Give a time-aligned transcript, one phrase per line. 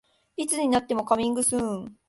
[0.35, 1.95] いつになってもカミングスーン